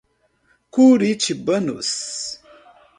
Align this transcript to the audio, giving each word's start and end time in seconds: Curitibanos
Curitibanos 0.71 1.91